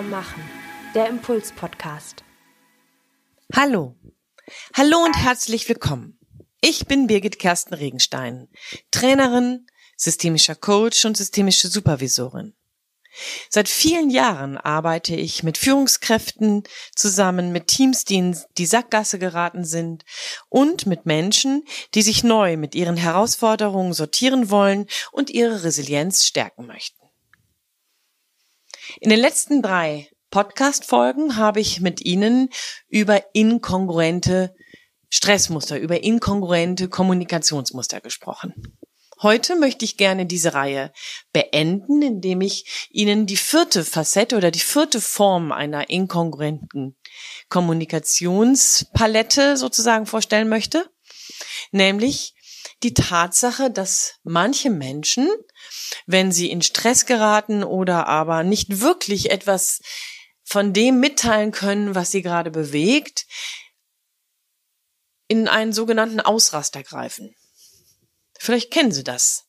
[0.00, 0.42] stärker machen.
[0.94, 2.24] Der Impuls-Podcast.
[3.54, 3.96] Hallo.
[4.74, 6.18] Hallo und herzlich willkommen.
[6.60, 8.48] Ich bin Birgit Kersten Regenstein,
[8.90, 9.66] Trainerin,
[9.96, 12.54] systemischer Coach und systemische Supervisorin.
[13.48, 16.62] Seit vielen Jahren arbeite ich mit Führungskräften
[16.94, 20.04] zusammen, mit Teams, die in die Sackgasse geraten sind
[20.48, 26.66] und mit Menschen, die sich neu mit ihren Herausforderungen sortieren wollen und ihre Resilienz stärken
[26.66, 26.99] möchten.
[28.98, 32.50] In den letzten drei Podcast-Folgen habe ich mit Ihnen
[32.88, 34.54] über inkongruente
[35.08, 38.76] Stressmuster, über inkongruente Kommunikationsmuster gesprochen.
[39.22, 40.92] Heute möchte ich gerne diese Reihe
[41.32, 46.96] beenden, indem ich Ihnen die vierte Facette oder die vierte Form einer inkongruenten
[47.48, 50.90] Kommunikationspalette sozusagen vorstellen möchte,
[51.70, 52.34] nämlich
[52.82, 55.28] die Tatsache, dass manche Menschen,
[56.06, 59.80] wenn sie in Stress geraten oder aber nicht wirklich etwas
[60.44, 63.26] von dem mitteilen können, was sie gerade bewegt,
[65.28, 67.34] in einen sogenannten Ausraster greifen.
[68.38, 69.44] Vielleicht kennen Sie das.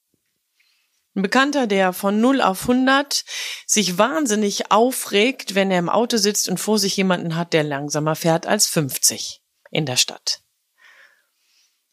[1.16, 3.26] Ein Bekannter, der von 0 auf 100
[3.66, 8.16] sich wahnsinnig aufregt, wenn er im Auto sitzt und vor sich jemanden hat, der langsamer
[8.16, 10.42] fährt als 50 in der Stadt.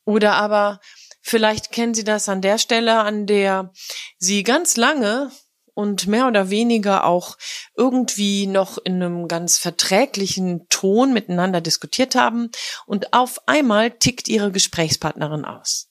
[0.05, 0.81] Oder aber
[1.29, 3.73] vielleicht kennen Sie das an der Stelle, an der
[4.19, 5.31] Sie ganz lange
[5.75, 7.37] und mehr oder weniger auch
[7.77, 12.51] irgendwie noch in einem ganz verträglichen Ton miteinander diskutiert haben
[12.87, 15.89] und auf einmal tickt Ihre Gesprächspartnerin aus.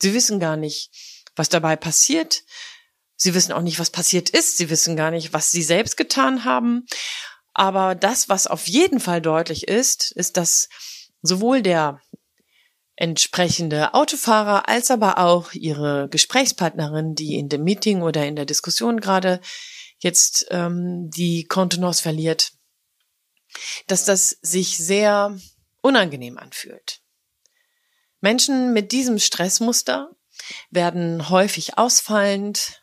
[0.00, 0.90] Sie wissen gar nicht,
[1.36, 2.42] was dabei passiert.
[3.14, 4.56] Sie wissen auch nicht, was passiert ist.
[4.56, 6.86] Sie wissen gar nicht, was sie selbst getan haben.
[7.52, 10.68] Aber das, was auf jeden Fall deutlich ist, ist, dass
[11.22, 12.00] sowohl der
[13.00, 19.00] entsprechende Autofahrer als aber auch ihre Gesprächspartnerin, die in dem Meeting oder in der Diskussion
[19.00, 19.40] gerade
[20.00, 22.54] jetzt ähm, die Kontenance verliert,
[23.86, 25.38] dass das sich sehr
[25.80, 27.00] unangenehm anfühlt.
[28.20, 30.10] Menschen mit diesem Stressmuster
[30.70, 32.82] werden häufig ausfallend,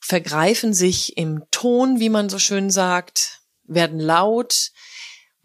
[0.00, 4.72] vergreifen sich im Ton, wie man so schön sagt, werden laut,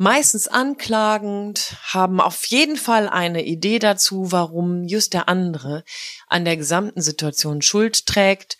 [0.01, 5.83] meistens anklagend, haben auf jeden Fall eine Idee dazu, warum just der andere
[6.25, 8.57] an der gesamten Situation Schuld trägt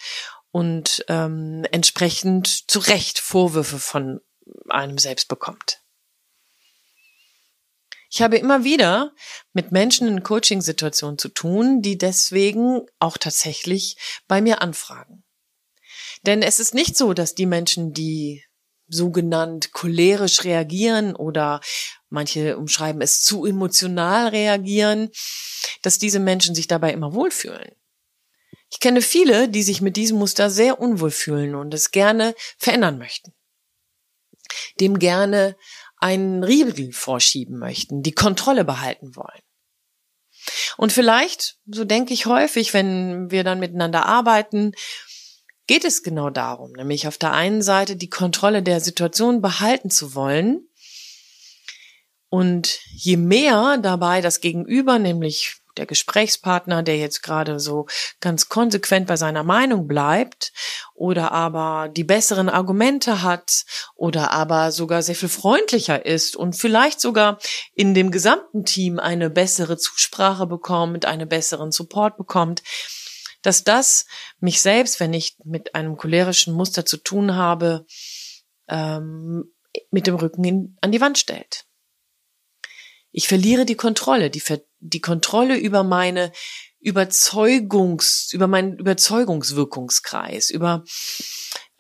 [0.52, 4.22] und ähm, entsprechend zu Recht Vorwürfe von
[4.70, 5.82] einem selbst bekommt.
[8.12, 9.12] Ich habe immer wieder
[9.52, 13.98] mit Menschen in Coaching-Situationen zu tun, die deswegen auch tatsächlich
[14.28, 15.24] bei mir anfragen.
[16.22, 18.44] Denn es ist nicht so, dass die Menschen, die
[18.92, 21.62] sogenannt cholerisch reagieren oder
[22.10, 25.10] manche umschreiben es zu emotional reagieren,
[25.82, 27.72] dass diese Menschen sich dabei immer wohlfühlen.
[28.70, 32.98] Ich kenne viele, die sich mit diesem Muster sehr unwohl fühlen und es gerne verändern
[32.98, 33.34] möchten.
[34.80, 35.58] Dem gerne
[35.98, 39.42] einen Riegel vorschieben möchten, die Kontrolle behalten wollen.
[40.78, 44.74] Und vielleicht, so denke ich häufig, wenn wir dann miteinander arbeiten,
[45.72, 50.16] geht es genau darum, nämlich auf der einen Seite die Kontrolle der Situation behalten zu
[50.16, 50.68] wollen.
[52.28, 57.88] Und je mehr dabei das Gegenüber, nämlich der Gesprächspartner, der jetzt gerade so
[58.20, 60.52] ganz konsequent bei seiner Meinung bleibt
[60.94, 63.64] oder aber die besseren Argumente hat
[63.96, 67.38] oder aber sogar sehr viel freundlicher ist und vielleicht sogar
[67.74, 72.62] in dem gesamten Team eine bessere Zusprache bekommt, einen besseren Support bekommt,
[73.42, 74.06] dass das
[74.40, 77.86] mich selbst, wenn ich mit einem cholerischen Muster zu tun habe,
[78.68, 79.52] ähm,
[79.90, 81.66] mit dem Rücken in, an die Wand stellt.
[83.12, 84.44] Ich verliere die Kontrolle, die,
[84.80, 86.32] die Kontrolle über meine
[86.80, 90.84] Überzeugungs, über meinen Überzeugungswirkungskreis, über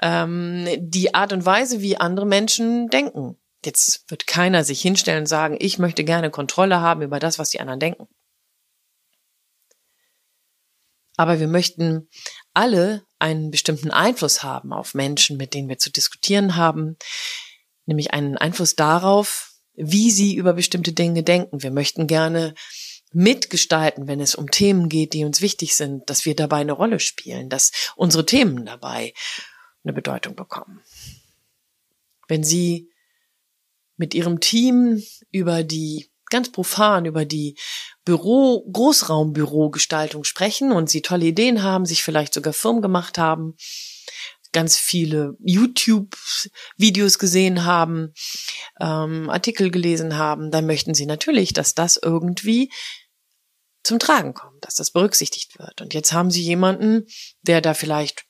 [0.01, 3.37] ähm, die Art und Weise, wie andere Menschen denken.
[3.63, 7.49] Jetzt wird keiner sich hinstellen und sagen, ich möchte gerne Kontrolle haben über das, was
[7.49, 8.07] die anderen denken.
[11.21, 12.09] Aber wir möchten
[12.55, 16.97] alle einen bestimmten Einfluss haben auf Menschen, mit denen wir zu diskutieren haben,
[17.85, 21.61] nämlich einen Einfluss darauf, wie sie über bestimmte Dinge denken.
[21.61, 22.55] Wir möchten gerne
[23.13, 26.99] mitgestalten, wenn es um Themen geht, die uns wichtig sind, dass wir dabei eine Rolle
[26.99, 29.13] spielen, dass unsere Themen dabei
[29.83, 30.81] eine Bedeutung bekommen.
[32.27, 32.89] Wenn Sie
[33.95, 37.55] mit Ihrem Team über die ganz profan über die
[38.03, 43.55] Büro, Großraumbürogestaltung sprechen und Sie tolle Ideen haben, sich vielleicht sogar Firmen gemacht haben,
[44.51, 48.13] ganz viele YouTube-Videos gesehen haben,
[48.79, 52.71] ähm, Artikel gelesen haben, dann möchten sie natürlich, dass das irgendwie
[53.83, 55.81] zum Tragen kommt, dass das berücksichtigt wird.
[55.81, 57.05] Und jetzt haben sie jemanden,
[57.41, 58.25] der da vielleicht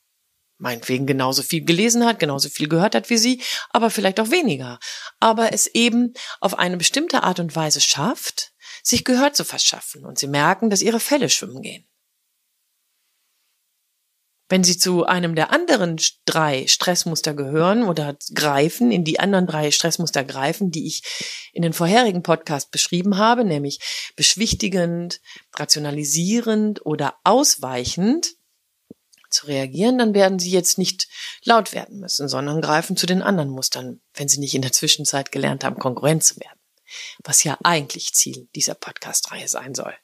[0.57, 3.41] meinetwegen genauso viel gelesen hat, genauso viel gehört hat wie sie,
[3.71, 4.79] aber vielleicht auch weniger.
[5.19, 8.50] Aber es eben auf eine bestimmte Art und Weise schafft,
[8.83, 11.87] sich Gehör zu verschaffen und sie merken, dass ihre Fälle schwimmen gehen.
[14.51, 19.71] Wenn Sie zu einem der anderen drei Stressmuster gehören oder greifen, in die anderen drei
[19.71, 21.03] Stressmuster greifen, die ich
[21.53, 25.21] in den vorherigen Podcast beschrieben habe, nämlich beschwichtigend,
[25.55, 28.35] rationalisierend oder ausweichend
[29.29, 31.07] zu reagieren, dann werden Sie jetzt nicht
[31.45, 35.31] laut werden müssen, sondern greifen zu den anderen Mustern, wenn Sie nicht in der Zwischenzeit
[35.31, 36.59] gelernt haben, konkurrent zu werden,
[37.23, 39.95] was ja eigentlich Ziel dieser Podcast-Reihe sein soll.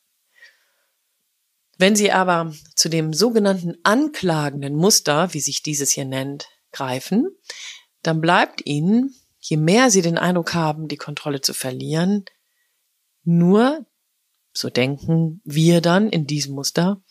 [1.77, 7.27] Wenn Sie aber zu dem sogenannten anklagenden Muster, wie sich dieses hier nennt, greifen,
[8.01, 12.25] dann bleibt Ihnen, je mehr Sie den Eindruck haben, die Kontrolle zu verlieren,
[13.23, 13.85] nur,
[14.53, 17.03] so denken wir dann in diesem Muster,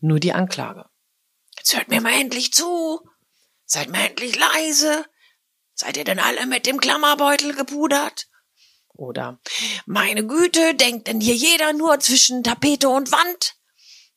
[0.00, 0.86] nur die Anklage.
[1.56, 3.00] Jetzt hört mir mal endlich zu.
[3.64, 5.06] Seid mal endlich leise.
[5.74, 8.28] Seid ihr denn alle mit dem Klammerbeutel gepudert?
[8.94, 9.40] Oder,
[9.86, 13.54] meine Güte, denkt denn hier jeder nur zwischen Tapete und Wand?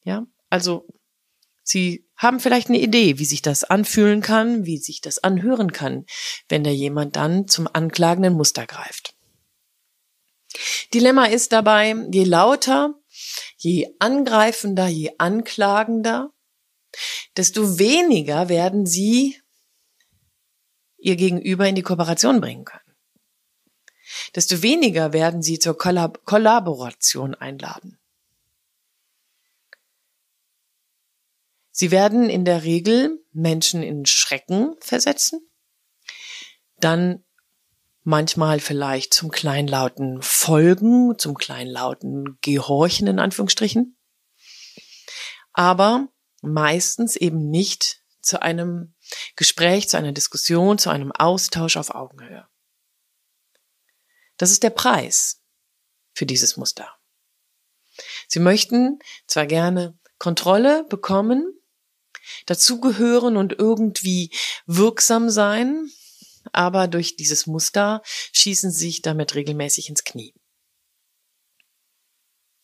[0.04, 0.86] Ja, also
[1.64, 6.06] Sie haben vielleicht eine Idee, wie sich das anfühlen kann, wie sich das anhören kann,
[6.48, 9.16] wenn da jemand dann zum anklagenden Muster greift.
[10.94, 12.94] Dilemma ist dabei, je lauter,
[13.58, 16.32] je angreifender, je anklagender,
[17.36, 19.42] desto weniger werden Sie
[20.98, 22.85] Ihr Gegenüber in die Kooperation bringen können.
[24.36, 27.98] Desto weniger werden Sie zur Kollab Kollaboration einladen.
[31.72, 35.40] Sie werden in der Regel Menschen in Schrecken versetzen,
[36.80, 37.24] dann
[38.04, 43.98] manchmal vielleicht zum kleinlauten Folgen, zum kleinlauten Gehorchen in Anführungsstrichen,
[45.52, 46.08] aber
[46.42, 48.94] meistens eben nicht zu einem
[49.36, 52.48] Gespräch, zu einer Diskussion, zu einem Austausch auf Augenhöhe.
[54.38, 55.42] Das ist der Preis
[56.14, 56.90] für dieses Muster.
[58.28, 61.46] Sie möchten zwar gerne Kontrolle bekommen,
[62.46, 64.32] dazugehören und irgendwie
[64.66, 65.90] wirksam sein,
[66.52, 68.02] aber durch dieses Muster
[68.34, 70.34] schießen sie sich damit regelmäßig ins Knie.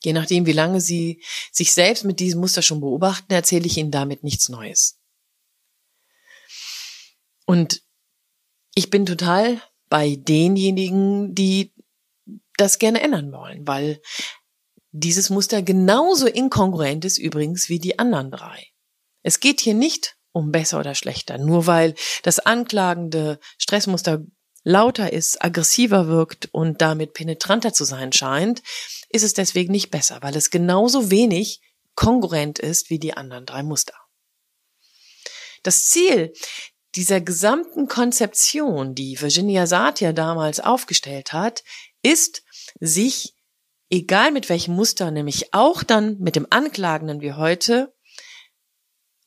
[0.03, 3.91] Je nachdem, wie lange Sie sich selbst mit diesem Muster schon beobachten, erzähle ich Ihnen
[3.91, 4.99] damit nichts Neues.
[7.45, 7.83] Und
[8.73, 11.73] ich bin total bei denjenigen, die
[12.55, 14.01] das gerne ändern wollen, weil
[14.91, 18.67] dieses Muster genauso inkongruent ist übrigens wie die anderen drei.
[19.21, 21.93] Es geht hier nicht um besser oder schlechter, nur weil
[22.23, 24.23] das anklagende Stressmuster
[24.63, 28.61] lauter ist, aggressiver wirkt und damit penetranter zu sein scheint,
[29.09, 31.59] ist es deswegen nicht besser, weil es genauso wenig
[31.95, 33.95] kongruent ist wie die anderen drei Muster.
[35.63, 36.31] Das Ziel
[36.95, 41.63] dieser gesamten Konzeption, die Virginia Satir damals aufgestellt hat,
[42.01, 42.43] ist,
[42.79, 43.35] sich,
[43.89, 47.93] egal mit welchem Muster, nämlich auch dann mit dem Anklagenden wie heute,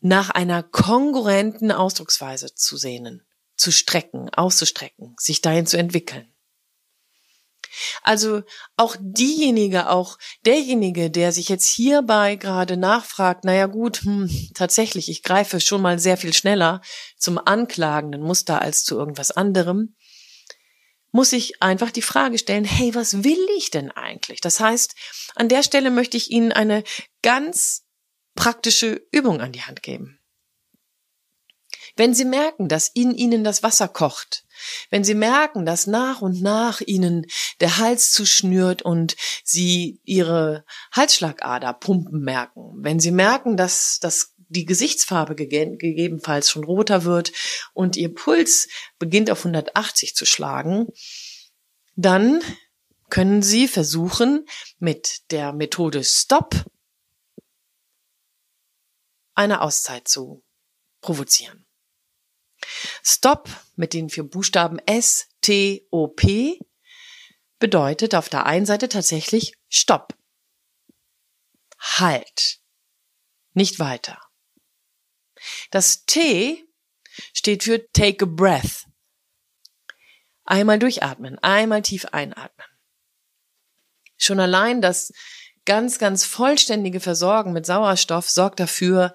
[0.01, 6.34] nach einer kongruenten Ausdrucksweise zu sehnen, zu strecken, auszustrecken, sich dahin zu entwickeln.
[8.03, 8.43] Also
[8.77, 15.23] auch diejenige, auch derjenige, der sich jetzt hierbei gerade nachfragt, naja gut, hm, tatsächlich, ich
[15.23, 16.81] greife schon mal sehr viel schneller
[17.19, 19.95] zum anklagenden Muster als zu irgendwas anderem,
[21.15, 24.41] muss ich einfach die Frage stellen, hey, was will ich denn eigentlich?
[24.41, 24.97] Das heißt,
[25.37, 26.83] an der Stelle möchte ich Ihnen eine
[27.23, 27.85] ganz
[28.35, 30.19] praktische Übung an die Hand geben.
[31.97, 34.45] Wenn Sie merken, dass in Ihnen das Wasser kocht,
[34.91, 37.27] wenn Sie merken, dass nach und nach Ihnen
[37.61, 44.65] der Hals zuschnürt und Sie Ihre Halsschlagader pumpen merken, wenn Sie merken, dass das die
[44.65, 47.33] Gesichtsfarbe gegebenenfalls schon roter wird
[47.73, 48.69] und Ihr Puls
[48.99, 50.89] beginnt auf 180 zu schlagen,
[51.97, 52.41] dann
[53.11, 54.47] können Sie versuchen,
[54.79, 56.65] mit der Methode Stop
[59.35, 60.43] eine Auszeit zu
[61.01, 61.64] provozieren.
[63.03, 66.59] Stop mit den vier Buchstaben S, T, O, P
[67.59, 70.15] bedeutet auf der einen Seite tatsächlich Stopp.
[71.79, 72.59] Halt.
[73.53, 74.21] Nicht weiter.
[75.71, 76.65] Das T
[77.33, 78.85] steht für Take a Breath.
[80.45, 82.67] Einmal durchatmen, einmal tief einatmen.
[84.17, 85.13] Schon allein das
[85.65, 89.15] ganz, ganz vollständige Versorgen mit Sauerstoff sorgt dafür,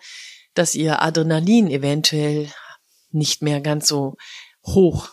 [0.53, 2.51] dass ihr Adrenalin eventuell
[3.12, 4.18] nicht mehr ganz so
[4.66, 5.10] hoch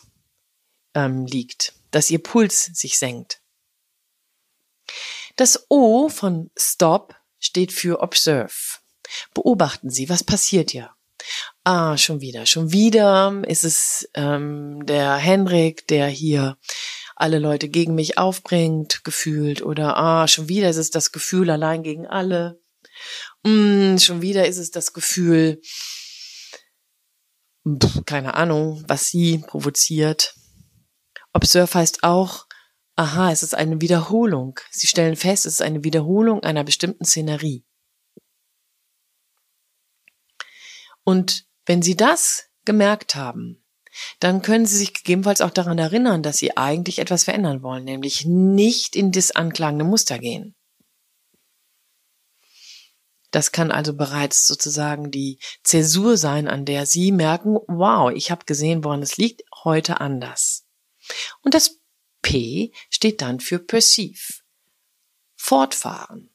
[0.94, 3.40] ähm, liegt, dass ihr Puls sich senkt.
[5.36, 8.78] Das O von Stop steht für Observe.
[9.34, 10.90] Beobachten Sie, was passiert hier.
[11.64, 16.56] Ah, schon wieder, schon wieder ist es ähm, der Henrik, der hier
[17.16, 19.62] alle Leute gegen mich aufbringt, gefühlt.
[19.62, 22.60] Oder ah, schon wieder ist es das Gefühl allein gegen alle.
[23.42, 25.60] Mm, schon wieder ist es das Gefühl,
[28.06, 30.34] keine Ahnung, was sie provoziert.
[31.32, 32.46] Observe heißt auch,
[32.96, 34.58] aha, es ist eine Wiederholung.
[34.70, 37.64] Sie stellen fest, es ist eine Wiederholung einer bestimmten Szenerie.
[41.04, 43.62] Und wenn Sie das gemerkt haben,
[44.18, 48.24] dann können Sie sich gegebenenfalls auch daran erinnern, dass Sie eigentlich etwas verändern wollen, nämlich
[48.26, 50.54] nicht in das anklagende Muster gehen.
[53.30, 58.44] Das kann also bereits sozusagen die Zäsur sein, an der Sie merken, wow, ich habe
[58.44, 60.66] gesehen, woran es liegt, heute anders.
[61.42, 61.80] Und das
[62.22, 64.42] P steht dann für Perceive.
[65.36, 66.30] Fortfahren.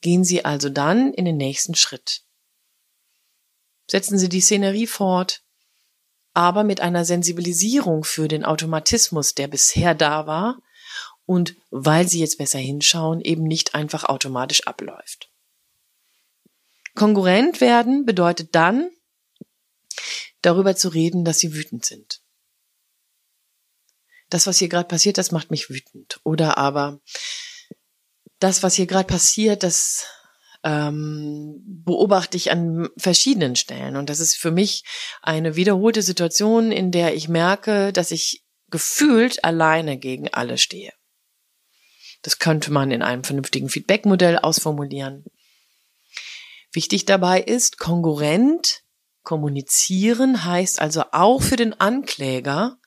[0.00, 2.22] Gehen Sie also dann in den nächsten Schritt.
[3.88, 5.44] Setzen Sie die Szenerie fort,
[6.34, 10.60] aber mit einer Sensibilisierung für den Automatismus, der bisher da war
[11.24, 15.30] und weil sie jetzt besser hinschauen, eben nicht einfach automatisch abläuft.
[16.96, 18.90] Konkurrent werden bedeutet dann,
[20.42, 22.20] darüber zu reden, dass sie wütend sind.
[24.28, 26.20] Das, was hier gerade passiert, das macht mich wütend.
[26.24, 27.00] Oder aber
[28.40, 30.06] das, was hier gerade passiert, das
[30.64, 33.96] ähm, beobachte ich an verschiedenen Stellen.
[33.96, 34.84] Und das ist für mich
[35.22, 40.92] eine wiederholte Situation, in der ich merke, dass ich gefühlt alleine gegen alle stehe.
[42.22, 45.24] Das könnte man in einem vernünftigen Feedback-Modell ausformulieren.
[46.76, 48.82] Wichtig dabei ist, kongruent
[49.22, 52.78] kommunizieren heißt also auch für den Ankläger,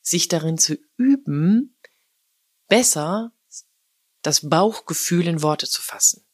[0.00, 1.76] sich darin zu üben,
[2.68, 3.32] besser
[4.22, 6.24] das Bauchgefühl in Worte zu fassen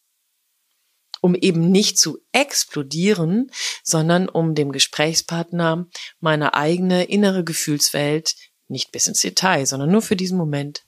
[1.23, 3.51] um eben nicht zu explodieren,
[3.83, 5.87] sondern um dem Gesprächspartner
[6.21, 8.37] meine eigene innere Gefühlswelt
[8.69, 10.87] nicht bis ins Detail, sondern nur für diesen Moment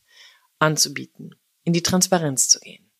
[0.59, 2.91] anzubieten, in die Transparenz zu gehen.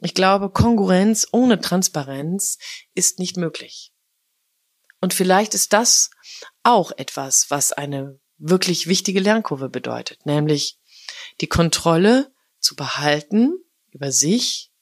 [0.00, 2.58] Ich glaube, Kongruenz ohne Transparenz
[2.94, 3.92] ist nicht möglich.
[5.00, 6.10] Und vielleicht ist das
[6.62, 10.78] auch etwas, was eine wirklich wichtige Lernkurve bedeutet, nämlich
[11.40, 13.54] die Kontrolle zu behalten
[13.90, 14.72] über sich,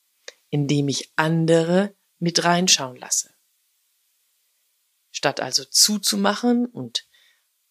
[0.50, 3.34] indem ich andere mit reinschauen lasse.
[5.10, 7.06] Statt also zuzumachen und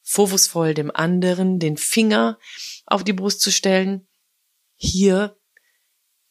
[0.02, 2.38] vorwurfsvoll dem anderen den Finger
[2.86, 4.08] auf die Brust zu stellen,
[4.76, 5.38] hier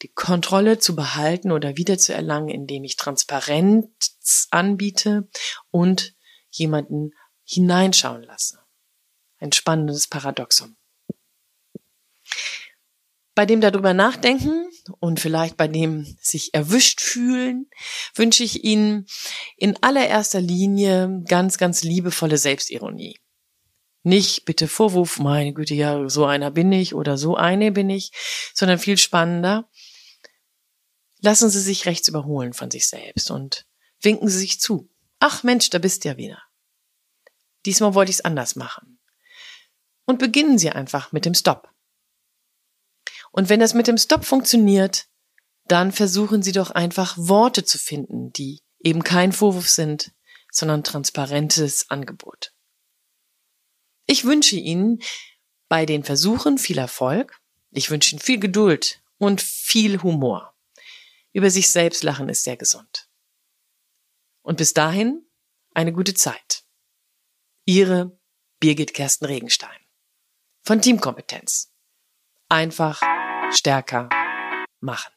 [0.03, 5.29] die Kontrolle zu behalten oder wiederzuerlangen, indem ich Transparenz anbiete
[5.71, 6.13] und
[6.49, 7.11] jemanden
[7.45, 8.59] hineinschauen lasse.
[9.39, 10.75] Ein spannendes Paradoxum.
[13.35, 14.69] Bei dem darüber nachdenken
[14.99, 17.69] und vielleicht bei dem sich erwischt fühlen,
[18.13, 19.07] wünsche ich Ihnen
[19.57, 23.17] in allererster Linie ganz, ganz liebevolle Selbstironie.
[24.03, 28.11] Nicht bitte Vorwurf, meine Güte, ja, so einer bin ich oder so eine bin ich,
[28.53, 29.69] sondern viel spannender.
[31.23, 33.65] Lassen Sie sich rechts überholen von sich selbst und
[34.01, 34.89] winken Sie sich zu.
[35.19, 36.43] Ach Mensch, da bist ja wieder.
[37.65, 38.99] Diesmal wollte ich es anders machen.
[40.03, 41.71] Und beginnen Sie einfach mit dem Stopp.
[43.31, 45.07] Und wenn das mit dem Stop funktioniert,
[45.63, 50.11] dann versuchen Sie doch einfach Worte zu finden, die eben kein Vorwurf sind,
[50.51, 52.53] sondern transparentes Angebot.
[54.07, 55.01] Ich wünsche Ihnen
[55.69, 57.39] bei den Versuchen viel Erfolg.
[57.71, 60.52] Ich wünsche Ihnen viel Geduld und viel Humor.
[61.33, 63.09] Über sich selbst lachen ist sehr gesund.
[64.43, 65.27] Und bis dahin
[65.73, 66.63] eine gute Zeit.
[67.65, 68.19] Ihre
[68.59, 69.79] Birgit Kersten Regenstein
[70.63, 71.73] von Teamkompetenz.
[72.49, 73.01] Einfach
[73.51, 74.09] stärker
[74.79, 75.11] machen.